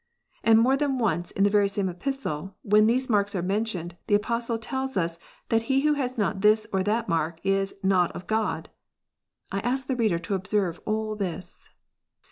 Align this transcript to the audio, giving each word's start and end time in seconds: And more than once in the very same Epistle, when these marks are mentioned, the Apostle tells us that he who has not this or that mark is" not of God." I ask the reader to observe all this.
And 0.43 0.57
more 0.57 0.75
than 0.75 0.97
once 0.97 1.29
in 1.29 1.43
the 1.43 1.49
very 1.51 1.69
same 1.69 1.87
Epistle, 1.87 2.55
when 2.63 2.87
these 2.87 3.07
marks 3.07 3.35
are 3.35 3.43
mentioned, 3.43 3.95
the 4.07 4.15
Apostle 4.15 4.57
tells 4.57 4.97
us 4.97 5.19
that 5.49 5.61
he 5.69 5.81
who 5.81 5.93
has 5.93 6.17
not 6.17 6.41
this 6.41 6.65
or 6.73 6.81
that 6.81 7.07
mark 7.07 7.39
is" 7.43 7.75
not 7.93 8.11
of 8.13 8.25
God." 8.25 8.69
I 9.51 9.59
ask 9.59 9.85
the 9.85 9.95
reader 9.95 10.17
to 10.17 10.33
observe 10.33 10.79
all 10.85 11.15
this. 11.15 11.69